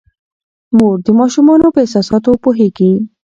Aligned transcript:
مور 0.77 0.95
د 1.05 1.07
ماشومانو 1.19 1.67
په 1.73 1.79
احساساتو 1.83 2.31
پوهیږي. 2.43 2.91